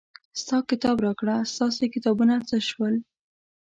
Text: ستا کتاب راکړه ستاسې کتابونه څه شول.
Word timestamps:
ستا 0.41 0.57
کتاب 0.69 0.95
راکړه 1.05 1.35
ستاسې 1.53 1.85
کتابونه 1.93 2.35
څه 2.49 2.57
شول. 2.69 2.93